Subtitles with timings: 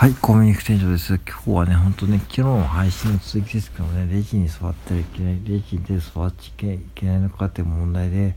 [0.00, 1.20] はい、コミュニク店長です。
[1.28, 8.34] 今日はね、ほんとね、昨日の配信の続きですけどね、レジに座ったらいけない、レジに手座っちゃいけないのかっていう問題で、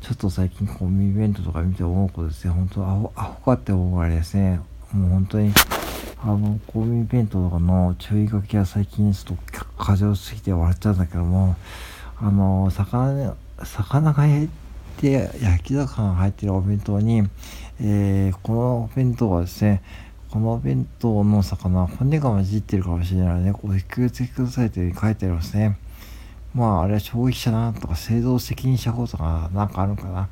[0.00, 4.60] ちょっと最近コンビニ弁当とか見て思うことですね、本当アホ、アホかって思うあれですね、
[4.92, 5.52] もう本当に、
[6.22, 11.56] あの、コンビニ弁当とかの注意書きは最近ちょっと過剰すぎて笑っちゃうんだけども、
[12.18, 13.34] あの、魚、
[13.64, 14.48] 魚が入っ
[14.96, 17.28] て、焼き魚が入ってるお弁当に、
[17.80, 19.82] えー、このお弁当はですね、
[20.30, 23.52] この弁当の魚、骨が混じってるかもしれないね。
[23.52, 25.76] こう、気をつけくださいって書いてありますね。
[26.54, 30.28] まあ、あれは消費者なとか、製造責任者法とか、なんかあるのかな。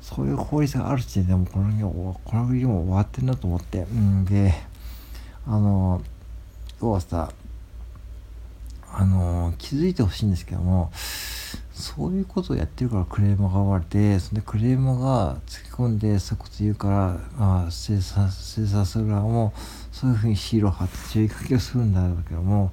[0.00, 3.82] そういう法律がある時点でもこの業、この国も終わってんなと思って。
[3.82, 4.54] うんで、
[5.46, 6.02] あの、
[6.82, 7.30] 要はさ、
[8.90, 10.90] あの、気づいてほしいんですけども、
[11.78, 16.96] そういうことをやってるからクレームが生まれて、そんでクレームが突き込んで、そういうこと言うから、
[17.38, 19.52] まあ、生産、生産する側も、
[19.92, 22.72] そういうふうにシールを貼って注意書きをするんだけども、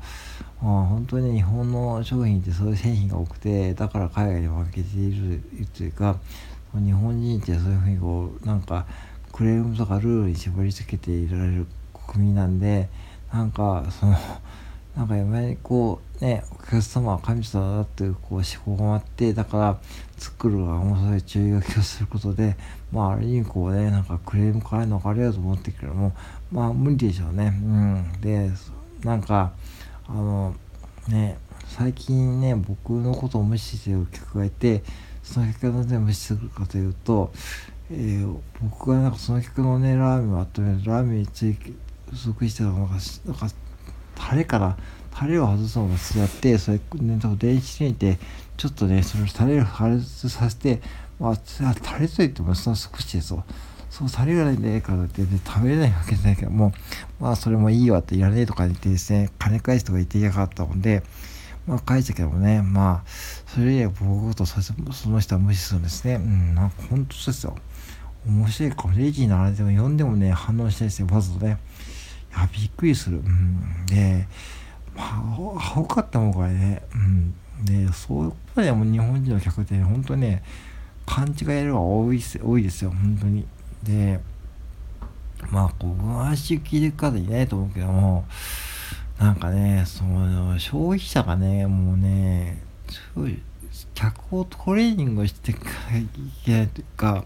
[0.61, 5.43] まあ、本当に日本の商品ってそういう製品が多くて、だから海外に負けている
[5.77, 6.17] というか、
[6.73, 8.87] 日本人ってそういうふうにこう、なんか、
[9.31, 12.89] クレームとかルールに縛り付けていられる国民なんで、
[13.31, 14.17] なんか、その、
[14.95, 19.77] なんか嫁にこうねお客様は神様だっていうこう思考があってだから
[20.17, 22.55] 作る側もそうい注意書きをすることで
[22.93, 26.13] まあある意味こうねなんかクレームから逃れようと思ってるけども
[26.51, 27.47] まあ無理でしょうね。
[27.47, 28.21] うん。
[28.21, 28.49] で
[29.03, 29.51] なんか
[30.07, 30.55] あの
[31.09, 31.37] ね
[31.67, 34.81] 最近ね僕のことを無視してる客がいて
[35.23, 37.33] その客がなぜ無視するかというと、
[37.91, 41.73] えー、僕がなんかその客のねラーメンを温めるラーメンについて
[42.09, 43.47] 不足してたのがなんか
[44.15, 44.77] タレから、
[45.11, 48.19] タレを外すのが好きやって、それ、ね、電子レンジで、
[48.57, 50.81] ちょっとね、そのタレを外させて、
[51.19, 53.43] まあ、タレといってもその少しですよ。
[53.89, 56.73] そう、タレがないんでからって、ね、食べれないわけじゃないけども、
[57.19, 61.03] まあ、それもいいわっていらねえとか言ってですね、金返すとか言っていなかったもんで、
[61.65, 63.09] まあ、返したけどもね、まあ、
[63.47, 64.61] それで僕とそ
[65.09, 66.15] の人は無視するんですね。
[66.15, 67.55] うん、なんか本当ですよ。
[68.27, 68.93] 面白いかも。
[68.95, 71.57] レジに並んでも読んでもね、反応しないですよ、わざとね。
[72.41, 73.17] や、びっくりする。
[73.17, 73.85] うん。
[73.85, 74.27] で、
[74.95, 75.05] まあ、
[75.57, 76.81] アホかったもんこれね。
[76.93, 77.33] うん。
[77.65, 80.43] で、そういうことでも日本人の客って、ね、本当ね、
[81.05, 83.45] 勘違いが多い多いですよ、本当に。
[83.83, 84.19] で、
[85.51, 88.25] まあ、こう、話聞いてる方いないと思うけども、
[89.19, 92.61] なんかね、その、消費者がね、もうね、
[93.93, 97.23] 客をトレーニングしていけないというか、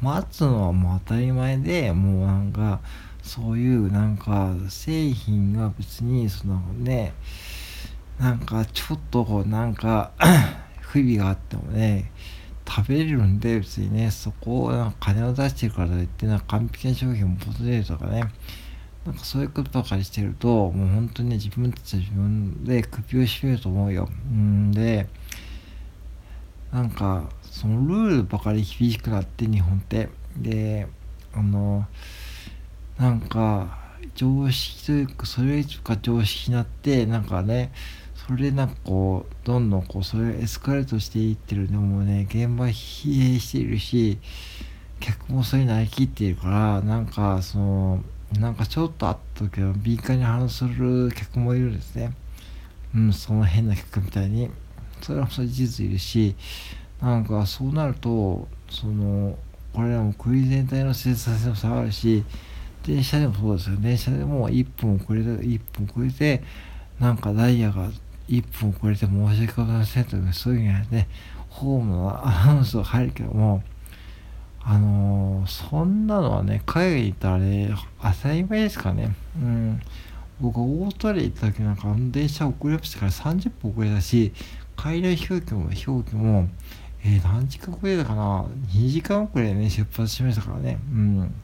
[0.00, 2.80] 待つのはもう当たり前で、もうなんか、
[3.22, 7.12] そういうなんか製品が別にそのね
[8.18, 10.12] なんかちょっとなんか
[10.80, 12.10] 不備があってもね
[12.68, 18.24] 食べれるんで別にねそこをなんか金を出してるからといってなんか完璧な商品を求めるとかね
[19.04, 24.08] なんかそういうことばかりしてるともう本当にね自分たちは自分で首を絞めると思うよ。
[24.30, 25.08] うんで
[26.72, 30.08] なんかそのルールばかり厳しくなって日本って。
[30.36, 30.86] で
[31.32, 31.86] あの
[33.00, 33.78] なんか
[34.14, 37.72] 常識というかそれが常識になってなんかね
[38.14, 44.18] それでなんかこうどんどんこうそれエスカレートしていってるのもね現場疲弊しているし
[45.00, 48.04] 客もそれになりきっているからなんかその
[48.38, 52.12] なんかちょっとあった時は敏感に反応する客もいるんですね。
[52.94, 54.50] うんその変な客みたいに。
[55.02, 56.36] それはそれ事実いるし
[57.00, 59.38] なんかそうなるとその
[59.72, 62.24] これらも国全体の生産性も下がるし
[62.90, 63.76] 電車でもそうですよ。
[63.76, 66.42] 電車でも1分遅れて、1分遅れて、
[66.98, 67.88] なんかダイヤが
[68.28, 71.08] 1分遅れて申し訳ございませんとか、そういうのはね、
[71.48, 73.62] ホームのアナウンスが入るけども、
[74.62, 77.70] あのー、そんなのはね、海外行ったらね、
[78.02, 79.14] 当たり前ですかね。
[79.36, 79.80] うん。
[80.40, 84.32] 僕はオーストラリア行った時なんか、電車遅れましたから30分遅れたし、
[84.76, 86.48] 海外飛行機も、飛行機も、
[87.04, 90.78] えー、何時間遅れたかな ?2 時間遅れでね、出発しましたからね。
[90.92, 91.34] うん。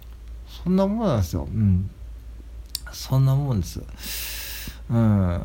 [0.49, 1.49] そんなもんなんですよ。
[1.53, 1.91] うん。
[2.93, 3.81] そんなもんです。
[4.91, 5.43] うん。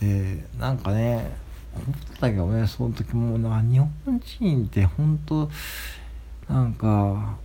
[0.00, 1.36] で、なんかね、
[1.74, 5.50] 思ったけどね、その時も、な日本人って本当
[6.48, 7.36] なんか、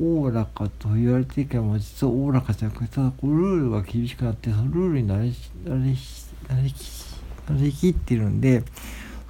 [0.00, 5.28] おおらかと言われてるけども、実はおおらかじゃなくて、ただこうルールが厳しくなって、そのルールに慣れ、
[5.70, 5.90] 慣れ、
[6.54, 6.68] 慣れ、
[7.54, 8.62] 慣れきってるんで、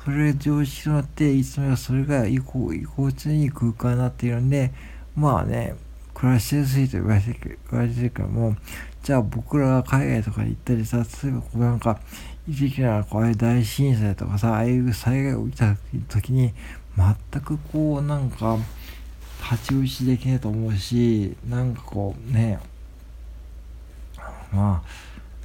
[0.04, 4.72] それが常識となって、いつもそれが居心地のいい空間になっているんで、
[5.16, 5.74] まあね、
[6.18, 7.38] 暮らしやすいと言われて
[7.70, 8.56] 言われてるからも
[9.04, 12.00] じゃあ僕らが海外とか行ったりさ例えばこうなんか
[12.48, 15.76] 一時期なこういう大震災とかさああいう災害が起きた
[16.08, 16.52] 時に
[16.96, 18.58] 全くこうなんか
[19.40, 22.58] 太刀打ちできないと思うしなんかこうね
[24.52, 24.88] まあ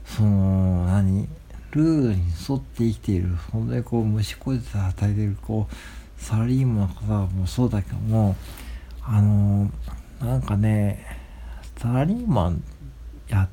[0.05, 1.27] その何
[1.71, 8.35] ルールに沿って生きている本当にこう虫こいで働いてるこうサラリーマンの方もそうだけども
[9.03, 9.69] あの
[10.23, 11.05] なんかね
[11.77, 12.63] サラリーマン
[13.27, 13.49] やっ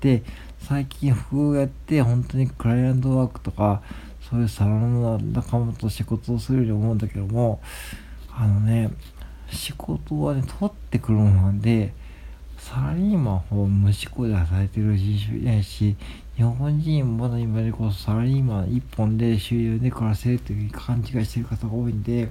[0.00, 0.22] て
[0.58, 3.82] 最近副業やって本当にクライアントワークとか
[4.28, 7.60] そういうサラリーマン仲間と仕事をするように思うんだけども
[8.36, 8.90] あのね
[9.50, 11.94] 仕事はね取ってくるものなんで
[12.58, 15.96] サラリーマンほど無思考で働いてる人種いないし
[16.36, 22.28] 日本人まだ今でこそサラリーマン一本で収入で暮らせるという勘違いしてる方が多いんで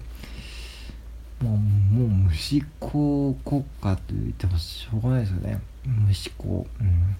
[1.41, 2.31] もうもう無思
[2.79, 5.59] 考国家と言ってもしょうがないですよね。
[5.85, 6.83] 無思考、う。
[6.83, 7.15] ん、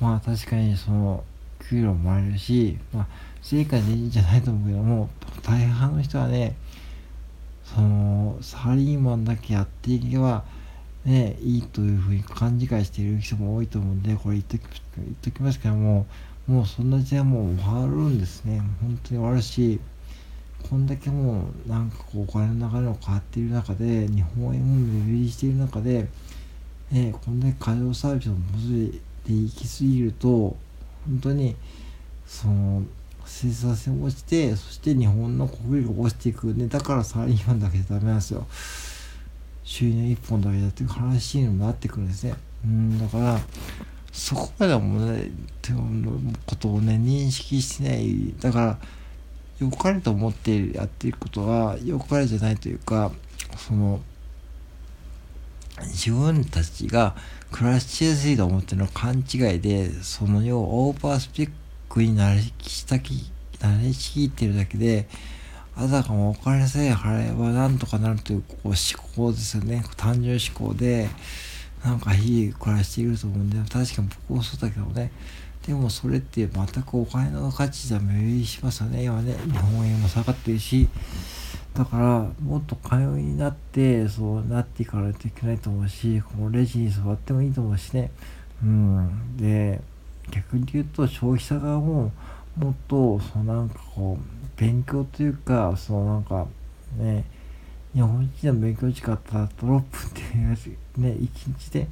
[0.00, 1.24] まあ確かにその
[1.70, 3.06] 給料もらえるしまあ
[3.42, 5.08] 正解でいいんじゃないと思うけども
[5.42, 6.56] 大半の人はね
[7.64, 10.44] そのサラリーマンだけやっていけば
[11.08, 14.62] ね、いいというふうに勘違いしている人も多いと思うんで、これ言っとき
[14.96, 16.06] 言っときますけども、
[16.46, 18.60] もうそんな時代はもう終わるんですね。
[18.80, 19.80] 本当に終わるし、
[20.68, 26.08] こんだけもうなんかこうお金の流れも変わっている中で、日本円も目減りしている中で、
[26.90, 28.88] ね、こんだけ過剰サービスを求め
[29.24, 30.56] ていきすぎると、
[31.06, 31.56] 本当に、
[32.26, 32.82] その、
[33.24, 36.66] 生産性も落ちて、そして日本の国力が落ちていくね。
[36.66, 38.46] だからサラリーマンだけでダメなんですよ。
[39.64, 42.34] 収入一本だけだっていう話にもなってくるんですね。
[42.64, 43.40] うん、だから、
[44.12, 48.34] そこまでは問題ということをね、認識してない。
[48.40, 48.78] だから、
[49.60, 53.12] 良かれと思ってやっていくことは良かれじゃないというか、
[53.56, 54.00] その、
[55.86, 57.16] 自分たちが
[57.50, 61.50] 暮らしやすいと思ってるのは勘違いで、その要オーバースペッ
[61.88, 65.08] クになりしたき、慣れしきってるだけで、
[65.76, 68.76] あたかもお金さえ払えばなんとかなるというこう思
[69.14, 69.84] 考ですよね。
[69.96, 71.08] 単純思考で、
[71.84, 75.12] なんか日々暮らしていると思うんで、確かに僕もそうだけどね。
[75.68, 79.04] でもそれって全くお金の価値じゃ目減りしますよね。
[79.04, 80.88] 今ね、日本円も下がってるし。
[81.74, 88.10] だから、もっと寛容になって、そうなっていかないといけないと思うし、このレジに座ってもいいと思うしね。
[88.62, 89.36] うん。
[89.36, 89.82] で、
[90.30, 92.12] 逆に言うと消費者側も、
[92.56, 96.46] もっと、そうなんかこう、勉強というか、そのなんか、
[96.96, 97.26] ね、
[97.92, 99.82] 日本人の勉強時間ったら6分っ
[100.14, 100.66] ていうやつ、
[100.96, 101.28] ね、1
[101.58, 101.88] 日で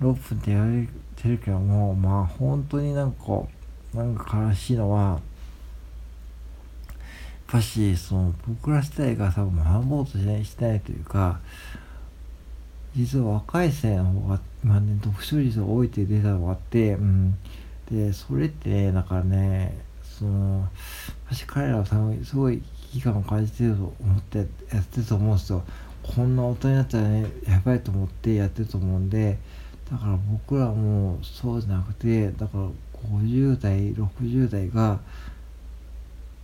[0.00, 3.42] 6分ってやれてるけども、まあ本当になんか、
[3.94, 5.20] なんか悲しいのは、やっ
[7.46, 11.40] ぱし、その僕ら世代が多分学ぼうとしないしないというか、
[12.96, 17.36] 実は若い世代の方が、今ね、読書率が多いっていうデータがあって、うん。
[17.90, 20.68] で、それって、だからね、その、
[21.28, 22.62] 私彼らは多分すごい
[22.92, 24.46] 危機感を感じてると思ってやっ
[24.84, 25.62] てると思うんですよ。
[26.02, 29.38] こんな大人になったらね、やばいと思ってやってると思うんで、
[29.90, 32.68] だから僕らもそうじゃなくて、だから
[33.10, 35.00] 50代、60代が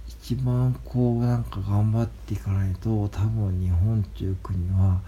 [0.08, 5.00] 一番こうなんか頑張っていかないと、多分日本っていう国は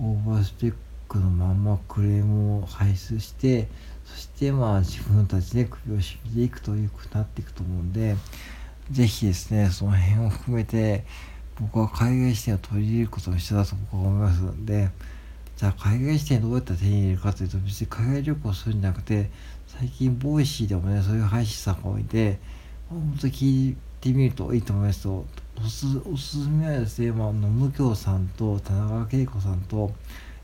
[0.00, 0.74] オーバースペッ
[1.08, 3.68] クのまんまクレームを排出して、
[4.04, 8.16] そしてまあ自分たちで首を絞めていくというふうになっていくと思うんで、
[8.90, 11.04] ぜひですね、その辺を含めて、
[11.60, 14.90] 僕は海外視点を取り入れることが必要だと僕は思いますので、
[15.56, 19.30] じゃあ海外視点どうやったら手に入れるかというと、別に海外旅行するんじゃなくて、
[19.66, 22.38] 最近、 Voicyでもね、そういう配信さんが多いんで、
[22.88, 25.24] 本当に聞いてみるといいと思いますと、
[25.56, 29.92] おすおすすめはですね、まあ、野無京さんと田中慶子さんと、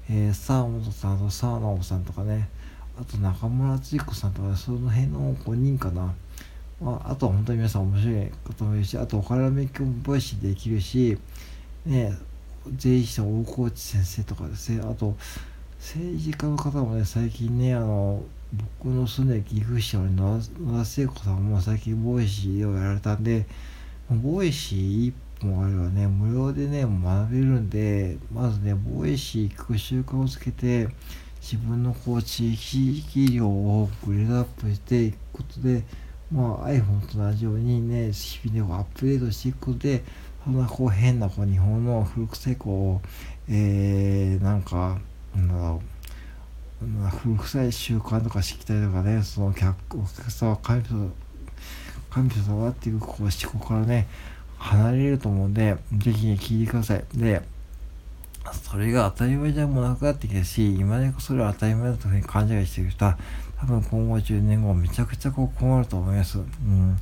[0.09, 2.49] えー、沢本さんと沢直さんとかね、
[3.01, 6.15] あと中村淳彦さんとか、ねその辺の5人かな。
[6.81, 11.19] まあ、あとは本当に皆さん面白い方もいるし、あとお金の勉強も Voicyできるし、
[11.85, 12.17] ね、
[12.77, 15.17] 税理士の大河内先生とかですね、あと
[15.79, 18.23] 政治家の方もね、最近ね、あの、
[18.83, 20.41] 僕の住んでる岐阜市の野
[20.79, 23.47] 田聖子さんも最近 Voicyをやられたんで、
[24.11, 30.89] Voicy一本あればね、無料でね、学べるんで、まずね、 Voicy行く習慣をつけて、
[31.41, 35.83] 自分のこう知識教養をグレードアップしていくことで、
[36.31, 40.05] まあ、iPhone と同じようにね、日々でアップデートしていくことで、
[40.45, 43.09] そんなこう変なこう日本の古臭いこう、
[43.49, 44.99] えー、なんか、
[45.35, 45.83] なんだろ
[46.83, 51.11] う、古臭い習慣とかしきたりとかね、その客お客さんは神様、
[52.11, 53.31] 神様っていうこう思
[53.61, 54.09] 考からね、
[54.59, 57.05] 離れると思うんで、ぜひね、聞いてください。
[57.15, 57.43] で、
[58.53, 63.19] それが当たり前じゃもなくなってきたし、今でこそれは当たり前だというふうに勘違いしている人は、
[63.59, 66.39] 多分今後10年後めちゃくちゃこう困ると思います。
[66.39, 66.97] うん。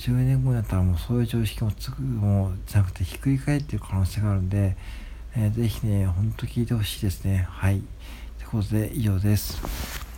[0.00, 4.74] 10年後になったらもうそういう常識もつくもじゃなくてひっくり返ってる可能性があるんで、
[5.36, 7.46] えー、ぜひね、ほんと聞いてほしいですね。
[7.50, 7.82] はい。
[8.38, 10.09] ということで以上です。